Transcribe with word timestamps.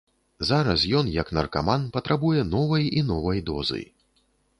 Зараз 0.49 0.85
ён, 0.99 1.11
як 1.15 1.27
наркаман, 1.37 1.83
патрабуе 1.97 2.41
новай 2.55 2.87
і 3.03 3.05
новай 3.11 3.43
дозы. 3.51 3.83